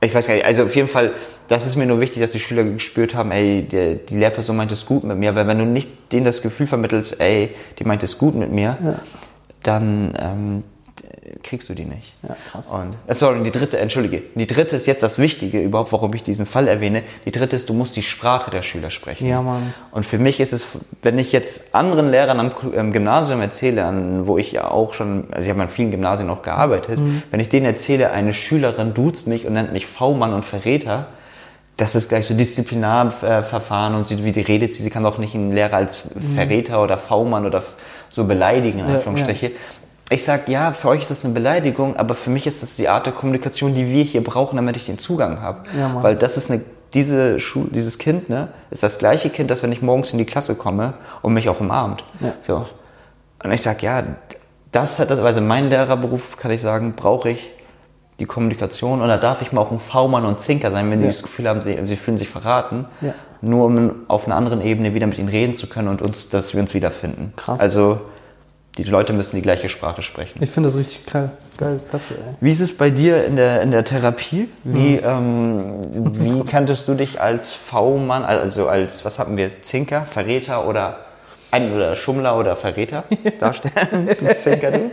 [0.00, 1.12] ich weiß gar nicht, also auf jeden Fall,
[1.48, 4.72] das ist mir nur wichtig, dass die Schüler gespürt haben, ey, die, die Lehrperson meint
[4.72, 8.02] es gut mit mir, weil wenn du nicht denen das Gefühl vermittelst, ey, die meint
[8.02, 8.94] es gut mit mir, ja.
[9.62, 10.64] dann ähm,
[11.42, 12.14] kriegst du die nicht.
[12.22, 12.70] Ja, krass.
[12.70, 16.22] Und, äh, sorry, die dritte, entschuldige, die dritte ist jetzt das Wichtige überhaupt, warum ich
[16.22, 17.02] diesen Fall erwähne.
[17.24, 19.26] Die dritte ist, du musst die Sprache der Schüler sprechen.
[19.26, 19.74] Ja, Mann.
[19.90, 20.66] Und für mich ist es,
[21.02, 25.44] wenn ich jetzt anderen Lehrern am Gymnasium erzähle, an, wo ich ja auch schon, also
[25.46, 27.22] ich habe an vielen Gymnasien auch gearbeitet, mhm.
[27.30, 31.08] wenn ich denen erzähle, eine Schülerin duzt mich und nennt mich V-Mann und Verräter,
[31.76, 35.34] das ist gleich so Disziplinarverfahren und sie, wie die redet sie, sie kann auch nicht
[35.34, 36.20] einen Lehrer als mhm.
[36.20, 37.62] Verräter oder V-Mann oder
[38.10, 39.46] so beleidigen, in Anführungsstriche.
[39.46, 39.58] Ja, ja.
[40.10, 42.88] Ich sage, ja, für euch ist das eine Beleidigung, aber für mich ist das die
[42.88, 45.60] Art der Kommunikation, die wir hier brauchen, damit ich den Zugang habe.
[45.78, 49.62] Ja, Weil das ist eine, diese Schu dieses Kind, ne, ist das gleiche Kind, das
[49.62, 52.04] wenn ich morgens in die Klasse komme und mich auch umarmt.
[52.18, 52.32] Ja.
[52.40, 52.66] So.
[53.42, 54.02] Und ich sage, ja,
[54.72, 57.52] das hat das, also mein Lehrerberuf, kann ich sagen, brauche ich
[58.18, 61.06] die Kommunikation und da darf ich mal auch ein V-Mann und Zinker sein, wenn die
[61.06, 61.10] Ja.
[61.12, 62.84] das Gefühl haben, sie, sie fühlen sich verraten.
[63.00, 63.14] Ja.
[63.40, 66.52] Nur um auf einer anderen Ebene wieder mit ihnen reden zu können und uns, dass
[66.52, 67.32] wir uns wiederfinden.
[67.36, 67.60] Krass.
[67.60, 68.00] Also
[68.78, 70.42] die Leute müssen die gleiche Sprache sprechen.
[70.42, 71.30] Ich finde das richtig geil.
[71.56, 72.34] Geil, klasse, ey.
[72.40, 74.48] Wie ist es bei dir in der, in der Therapie?
[74.64, 80.66] Wie, ähm, wie kanntest du dich als V-Mann, also als, was hatten wir, Zinker, Verräter
[80.66, 81.00] oder
[81.50, 83.04] ein oder Schummler oder Verräter
[83.40, 84.08] darstellen?
[84.18, 84.90] Du Zinker, du?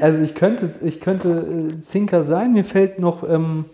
[0.00, 2.52] Also ich könnte, ich könnte äh, Zinker sein.
[2.52, 3.66] Mir fällt noch ähm,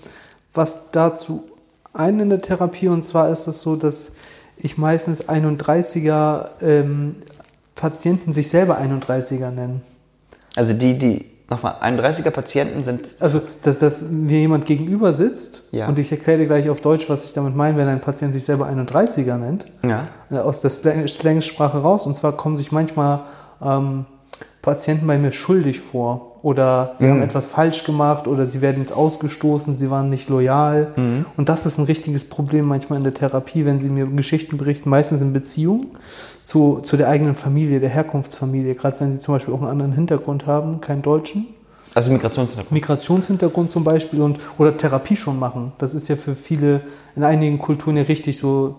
[0.53, 1.49] was dazu
[1.95, 2.89] ein in der Therapie.
[2.89, 4.13] Und zwar ist es so, dass
[4.57, 7.17] ich meistens 31er ähm,
[7.79, 9.81] Patienten sich selber 31er nennen.
[10.57, 15.87] Also die, die, nochmal, 31er Patienten sind, Also, dass, dass mir jemand gegenüber sitzt Ja.
[15.89, 18.45] und ich erkläre dir gleich auf Deutsch, was ich damit meine, wenn ein Patient sich
[18.45, 19.67] selber 31er nennt.
[19.83, 22.07] ja, äh, aus der Slang- Slangsprache raus.
[22.07, 23.21] Und zwar kommen sich manchmal
[23.63, 24.07] ähm,
[24.61, 26.28] Patienten bei mir schuldig vor.
[26.43, 30.93] Oder sie haben etwas falsch gemacht oder sie werden jetzt ausgestoßen, sie waren nicht loyal.
[31.37, 34.89] Und das ist ein richtiges Problem manchmal in der Therapie, wenn sie mir Geschichten berichten,
[34.89, 35.87] meistens in Beziehung
[36.45, 38.75] zu, zu der eigenen Familie, der Herkunftsfamilie.
[38.75, 41.47] Gerade wenn sie zum Beispiel auch einen anderen Hintergrund haben, keinen deutschen.
[41.95, 42.73] also Migrationshintergrund.
[42.73, 45.73] Migrationshintergrund zum Beispiel und oder Therapie schon machen.
[45.79, 46.83] Das ist ja für viele
[47.17, 48.77] in einigen Kulturen ja richtig so,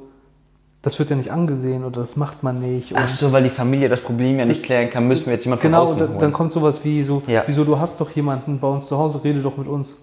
[0.82, 2.94] das wird ja nicht angesehen oder das macht man nicht.
[2.96, 5.44] Ach Und so, weil die Familie das Problem ja nicht klären kann, müssen wir jetzt
[5.46, 6.20] jemand von genau, außen dann, holen.
[6.20, 7.44] dann kommt sowas wie so, Ja.
[7.46, 9.98] wieso du hast doch jemanden bei uns zu Hause, rede doch mit uns.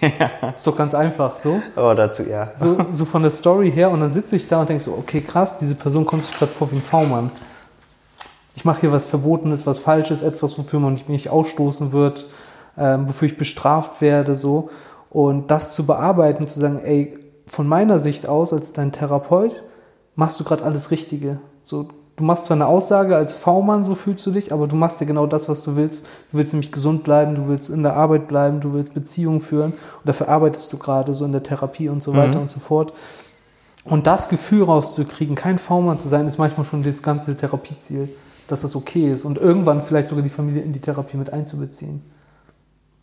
[0.54, 1.60] Ist doch ganz einfach so.
[1.76, 2.52] oh, dazu, ja.
[2.56, 2.76] so.
[2.92, 5.58] So von der Story her und dann sitze ich da und denke so, okay krass,
[5.58, 7.30] diese Person kommt sich gerade vor wie ein V-Mann.
[8.54, 12.26] Ich mache hier was Verbotenes, was Falsches, etwas, wofür man mich nicht ausstoßen wird,
[12.78, 14.70] ähm, wofür ich bestraft werde, so.
[15.08, 19.64] Und das zu bearbeiten, zu sagen, ey, von meiner Sicht aus, als dein Therapeut,
[20.20, 21.40] machst du gerade alles Richtige.
[21.64, 25.00] So, du machst zwar eine Aussage als V-Mann, so fühlst du dich, aber du machst
[25.00, 26.06] ja genau das, was du willst.
[26.30, 29.72] Du willst nämlich gesund bleiben, du willst in der Arbeit bleiben, du willst Beziehungen führen
[29.72, 32.92] und dafür arbeitest du gerade so in der Therapie und so weiter und so fort.
[33.86, 38.10] Und das Gefühl rauszukriegen, kein V-Mann zu sein, ist manchmal schon das ganze Therapieziel,
[38.46, 42.02] dass das okay ist und irgendwann vielleicht sogar die Familie in die Therapie mit einzubeziehen.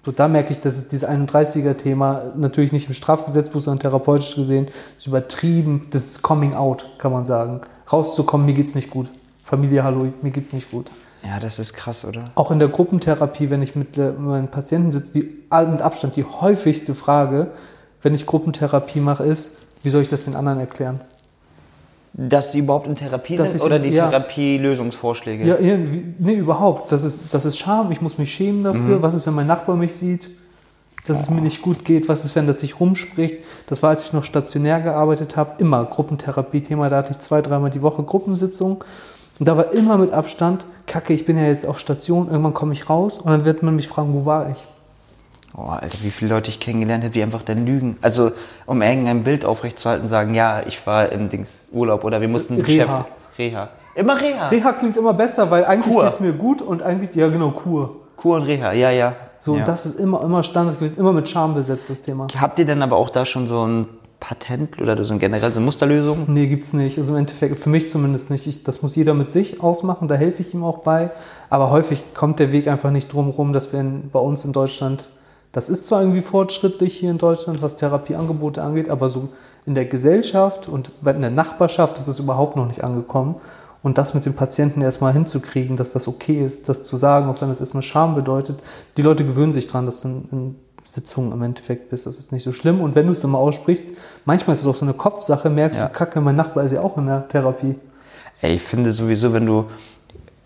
[0.07, 4.69] So, da merke ich, dass es dieses 31er-Thema natürlich nicht im Strafgesetzbuch, sondern therapeutisch gesehen
[4.95, 5.87] ist übertrieben.
[5.89, 7.59] Das ist Coming Out, kann man sagen.
[7.91, 9.09] Rauszukommen, mir geht's nicht gut.
[9.43, 10.85] Familie, hallo, mir geht's nicht gut.
[11.25, 12.31] Ja, das ist krass, oder?
[12.35, 15.23] Auch in der Gruppentherapie, wenn ich mit äh, meinen Patienten sitze, die
[15.69, 17.51] mit Abstand die häufigste Frage,
[18.01, 21.01] wenn ich Gruppentherapie mache, ist, wie soll ich das den anderen erklären?
[22.19, 24.09] Dass sie überhaupt in Therapie Dass sind ich- oder die ja.
[24.09, 25.45] Therapie-Lösungsvorschläge?
[25.45, 26.91] Ja, irgendwie, nee, überhaupt.
[26.91, 29.03] Das ist, das ist Scham, ich muss mich schämen dafür.
[29.03, 30.27] Was ist, wenn mein Nachbar mich sieht,
[31.05, 32.09] dass es mir nicht gut geht?
[32.09, 33.37] Was ist, wenn das sich rumspricht?
[33.67, 36.89] Das war, als ich noch stationär gearbeitet habe, immer Gruppentherapie-Thema.
[36.89, 38.83] Da hatte ich zwei, dreimal die Woche Gruppensitzung.
[39.39, 42.73] Und da war immer mit Abstand, kacke, ich bin ja jetzt auf Station, irgendwann komme
[42.73, 44.65] ich raus und dann wird man mich fragen, wo war ich?
[45.55, 47.97] Oh, Alter, wie viele Leute ich kennengelernt habe, die einfach dann lügen.
[48.01, 48.31] Also,
[48.65, 52.63] um irgendein Bild aufrechtzuerhalten, sagen, ja, ich war im Dings Urlaub oder wir mussten Reha.
[52.63, 53.39] Geschäft.
[53.39, 53.69] Reha.
[53.95, 54.49] Immer Reha.
[54.49, 56.03] Reha klingt immer besser, weil eigentlich Kur.
[56.03, 57.95] geht es mir gut und eigentlich, ja genau, Kur.
[58.15, 59.15] Kur und Reha, ja, ja.
[59.39, 59.59] So, ja.
[59.59, 62.27] und das ist immer, immer Standard gewesen, immer mit Scham besetzt, das Thema.
[62.39, 63.87] Habt ihr denn aber auch da schon so ein
[64.19, 66.25] Patent oder so ein generell so eine Musterlösung?
[66.27, 66.97] Nee, gibt's nicht.
[66.97, 68.47] Also im Endeffekt, für mich zumindest nicht.
[68.47, 71.11] Ich, das muss jeder mit sich ausmachen, da helfe ich ihm auch bei.
[71.49, 74.53] Aber häufig kommt der Weg einfach nicht drum rum, dass wir in, bei uns in
[74.53, 75.09] Deutschland,
[75.57, 79.29] das ist zwar irgendwie fortschrittlich hier in Deutschland, was Therapieangebote angeht, aber so
[79.65, 83.37] in der Gesellschaft und in der Nachbarschaft ist es überhaupt noch nicht angekommen.
[83.81, 87.41] Und das mit dem Patienten erstmal hinzukriegen, dass das okay ist, das zu sagen, auch
[87.41, 88.59] wenn das erstmal Scham bedeutet.
[88.97, 92.05] Die Leute gewöhnen sich dran, dass du in, in Sitzungen im Endeffekt bist.
[92.05, 92.79] Das ist nicht so schlimm.
[92.79, 95.79] Und wenn du es dann mal aussprichst, manchmal ist es auch so eine Kopfsache, merkst
[95.79, 95.87] Ja.
[95.87, 97.73] du, kacke, mein Nachbar ist ja auch in der Therapie.
[98.41, 99.65] Ey, ich finde sowieso, wenn du,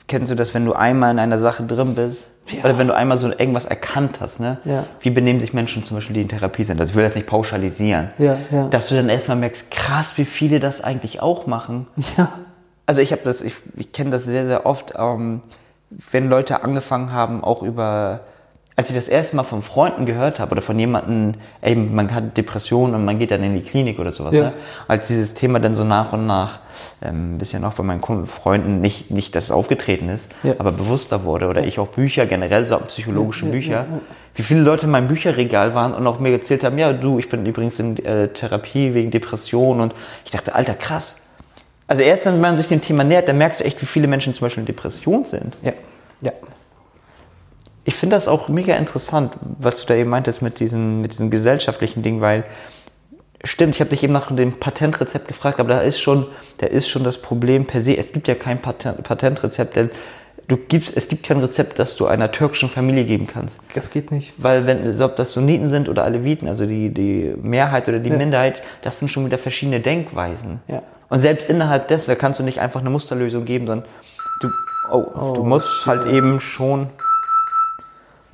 [0.07, 2.63] kennst du das, wenn du einmal in einer Sache drin bist, Ja.
[2.63, 4.57] oder wenn du einmal so irgendwas erkannt hast, ne?
[4.65, 4.85] Ja.
[4.99, 6.79] Wie benehmen sich Menschen zum Beispiel, die in Therapie sind?
[6.79, 8.09] Also ich will das nicht pauschalisieren.
[8.17, 8.67] Ja, ja.
[8.67, 11.87] Dass du dann erstmal merkst, krass, wie viele das eigentlich auch machen.
[12.17, 12.29] Ja.
[12.85, 15.41] Also ich habe das, ich, ich kenne das sehr, sehr oft, ähm,
[16.11, 18.21] wenn Leute angefangen haben, auch über,
[18.75, 22.37] als ich das erste Mal von Freunden gehört habe oder von jemandem, ey, man hat
[22.37, 24.43] Depressionen und man geht dann in die Klinik oder sowas, Ja.
[24.45, 24.53] ne?
[24.87, 26.59] als dieses Thema dann so nach und nach,
[27.03, 30.53] ähm, ein bisschen auch bei meinen Freunden, nicht, nicht, dass es aufgetreten ist, Ja.
[30.57, 33.85] aber bewusster wurde oder ich auch Bücher, generell so psychologische Bücher,
[34.35, 37.27] wie viele Leute in meinem Bücherregal waren und auch mir erzählt haben, ja, du, ich
[37.29, 39.93] bin übrigens in äh, Therapie wegen Depression und
[40.25, 41.27] ich dachte, alter, krass.
[41.87, 44.33] Also erst wenn man sich dem Thema nähert, dann merkst du echt, wie viele Menschen
[44.33, 45.55] zum Beispiel in Depression sind.
[45.61, 45.73] Ja.
[46.21, 46.31] Ja.
[47.83, 51.31] Ich finde das auch mega interessant, was du da eben meintest mit diesem, mit diesem
[51.31, 52.43] gesellschaftlichen Ding, weil
[53.43, 56.27] stimmt, ich habe dich eben nach dem Patentrezept gefragt, aber da ist schon,
[56.59, 57.97] da ist schon das Problem per se.
[57.97, 59.89] Es gibt ja kein Patent, Patentrezept, denn
[60.47, 63.63] du gibst, es gibt kein Rezept, das du einer türkischen Familie geben kannst.
[63.73, 64.33] Das geht nicht.
[64.37, 68.17] Weil wenn, ob das Sunniten sind oder Aleviten, also die, die Mehrheit oder die ja.
[68.17, 70.61] Minderheit, das sind schon wieder verschiedene Denkweisen.
[70.67, 70.83] Ja.
[71.09, 73.87] Und selbst innerhalb dessen, da kannst du nicht einfach eine Musterlösung geben, sondern
[74.41, 74.49] du,
[74.91, 76.89] oh, oh, du musst halt eben schon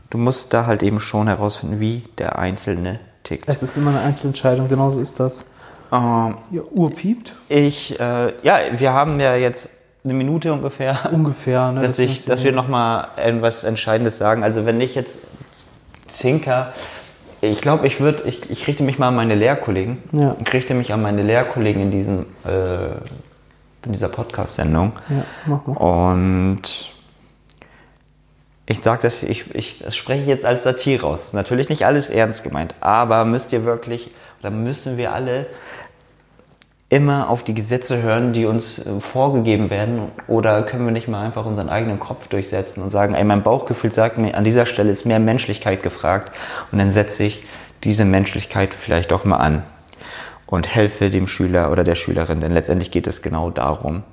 [0.09, 3.47] du musst da halt eben schon herausfinden, wie der Einzelne tickt.
[3.47, 5.51] Es ist immer eine Einzelentscheidung, genauso ist das.
[5.91, 7.33] Ähm, ja, Uhr piept.
[7.49, 9.69] Ich, äh, ja, wir haben ja jetzt
[10.03, 10.97] eine Minute ungefähr.
[11.11, 11.81] Ungefähr, ne?
[11.81, 14.43] Dass, ich, dass wir nochmal etwas Entscheidendes sagen.
[14.43, 15.19] Also wenn ich jetzt
[16.07, 16.73] Zinker,
[17.41, 19.97] ich glaube, ich würde, ich, ich richte mich mal an meine Lehrkollegen.
[20.11, 20.35] Ja.
[20.43, 22.95] Ich richte mich an meine Lehrkollegen in diesem, äh,
[23.85, 24.93] in dieser Podcast-Sendung.
[25.09, 26.13] Ja, mach mal.
[26.13, 26.91] Und
[28.69, 31.31] ich sage das, ich, ich, das spreche jetzt als Satire aus.
[31.31, 35.47] Natürlich nicht alles ernst gemeint, aber müsst ihr wirklich, oder müssen wir alle
[36.89, 40.11] immer auf die Gesetze hören, die uns äh, vorgegeben werden?
[40.27, 43.93] Oder können wir nicht mal einfach unseren eigenen Kopf durchsetzen und sagen, ey, mein Bauchgefühl
[43.93, 46.33] sagt mir, an dieser Stelle ist mehr Menschlichkeit gefragt
[46.71, 47.43] und dann setze ich
[47.85, 49.63] diese Menschlichkeit vielleicht auch mal an
[50.45, 54.03] und helfe dem Schüler oder der Schülerin, denn letztendlich geht es genau darum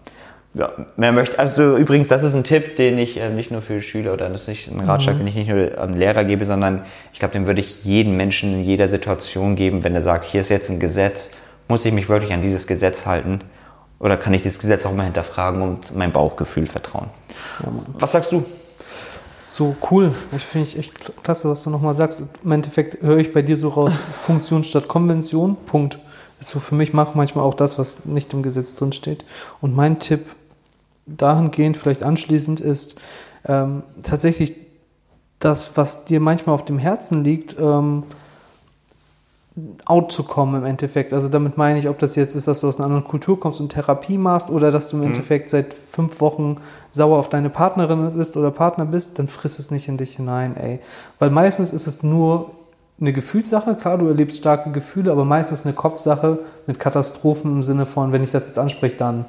[0.55, 1.39] ja, mehr möchte.
[1.39, 4.43] Also übrigens, das ist ein Tipp, den ich äh, nicht nur für Schüler oder das
[4.43, 5.19] ist nicht ein Ratschlag, mhm.
[5.19, 8.55] den ich nicht nur an Lehrer gebe, sondern ich glaube, den würde ich jedem Menschen
[8.55, 11.33] in jeder Situation geben, wenn er sagt, hier ist jetzt ein Gesetz,
[11.69, 13.41] muss ich mich wirklich an dieses Gesetz halten
[13.99, 17.09] oder kann ich dieses Gesetz auch mal hinterfragen und mein Bauchgefühl vertrauen.
[17.63, 18.45] Ja, was sagst du?
[19.47, 20.15] So cool.
[20.37, 22.23] Ich finde ich echt klasse, was du nochmal sagst.
[22.43, 25.57] Im Endeffekt höre ich bei dir so raus, Funktion statt Konvention.
[25.67, 25.99] Punkt.
[26.41, 29.25] Ist so für mich macht manchmal auch das, was nicht im Gesetz drin steht.
[29.61, 30.27] Und mein Tipp
[31.07, 33.01] dahingehend vielleicht anschließend ist
[33.47, 34.55] ähm, tatsächlich
[35.39, 38.05] das, was dir manchmal auf dem Herzen liegt, ähm,
[39.85, 41.13] out zu kommen im Endeffekt.
[41.13, 43.61] Also damit meine ich, ob das jetzt ist, dass du aus einer anderen Kultur kommst
[43.61, 45.09] und Therapie machst oder dass du im mhm.
[45.09, 46.57] Endeffekt seit fünf Wochen
[46.91, 50.57] sauer auf deine Partnerin bist oder Partner bist, dann friss es nicht in dich hinein,
[50.57, 50.81] ey.
[51.19, 52.51] Weil meistens ist es nur
[53.01, 57.87] eine Gefühlssache, klar, du erlebst starke Gefühle, aber meistens eine Kopfsache mit Katastrophen im Sinne
[57.87, 59.25] von, wenn ich das jetzt anspreche, dann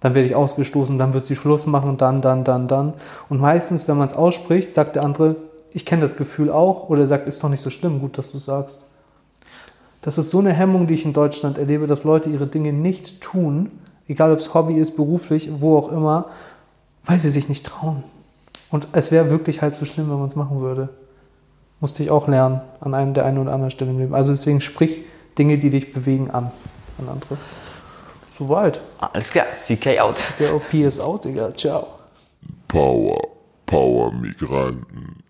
[0.00, 2.94] dann werde ich ausgestoßen, dann wird sie Schluss machen, dann, dann, dann, dann.
[3.28, 5.36] Und meistens, wenn man es ausspricht, sagt der andere,
[5.72, 8.38] ich kenne das Gefühl auch, oder sagt, ist doch nicht so schlimm, gut, dass du
[8.38, 8.86] sagst.
[10.02, 13.20] Das ist so eine Hemmung, die ich in Deutschland erlebe, dass Leute ihre Dinge nicht
[13.20, 13.70] tun,
[14.06, 16.26] egal ob es Hobby ist, beruflich, wo auch immer,
[17.04, 18.04] weil sie sich nicht trauen.
[18.70, 20.90] Und es wäre wirklich halb so schlimm, wenn man es machen würde.
[21.80, 24.14] Musste ich auch lernen an einer, der einen oder anderen Stelle im Leben.
[24.14, 25.00] Also deswegen sprich
[25.38, 26.50] Dinge, die dich bewegen, an,
[26.98, 27.36] an andere.
[28.38, 28.80] Soweit.
[29.00, 30.14] Alles klar, CK out.
[30.14, 31.52] CKOP ist out, Digga.
[31.56, 31.88] Ciao.
[32.68, 33.18] Power,
[33.66, 35.24] Power Migranten.